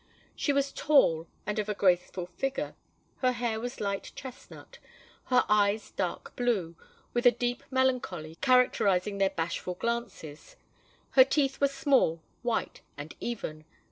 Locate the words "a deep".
7.27-7.61